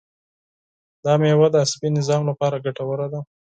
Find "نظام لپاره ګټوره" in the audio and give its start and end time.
1.97-3.07